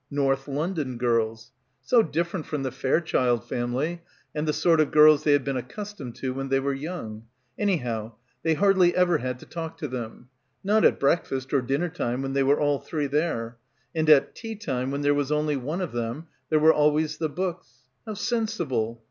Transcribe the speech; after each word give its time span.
North 0.09 0.47
London 0.47 0.97
girls. 0.97 1.51
So 1.83 2.01
different 2.01 2.47
from 2.47 2.63
the 2.63 2.71
Fairchild 2.71 3.43
family 3.47 4.01
and 4.33 4.47
the 4.47 4.51
sort 4.51 4.79
of 4.79 4.89
girls 4.89 5.23
they 5.23 5.31
had 5.31 5.43
been 5.43 5.57
accus 5.61 5.95
tomed 5.95 6.15
to 6.15 6.33
when 6.33 6.49
they 6.49 6.59
were 6.59 6.73
young. 6.73 7.27
Anyhow, 7.59 8.13
they 8.41 8.55
hardly 8.55 8.95
ever 8.95 9.19
had 9.19 9.37
to 9.41 9.45
talk 9.45 9.77
to 9.77 9.87
them. 9.87 10.29
Not 10.63 10.83
at 10.83 10.99
break 10.99 11.27
fast 11.27 11.53
or 11.53 11.61
dinner 11.61 11.87
time 11.89 12.23
when 12.23 12.33
they 12.33 12.41
were 12.41 12.59
all 12.59 12.79
three 12.79 13.05
there; 13.05 13.57
and 13.93 14.09
at 14.09 14.33
tea 14.33 14.55
time 14.55 14.89
when 14.89 15.01
there 15.01 15.13
was 15.13 15.31
only 15.31 15.55
one 15.55 15.81
of 15.81 15.91
them, 15.91 16.25
there 16.49 16.57
were 16.57 16.73
always 16.73 17.19
the 17.19 17.29
books. 17.29 17.83
How 18.07 18.15
sensible. 18.15 18.99